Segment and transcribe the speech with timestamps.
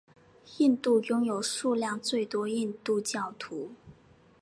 [0.57, 3.73] 印度拥有数量最多印度教徒。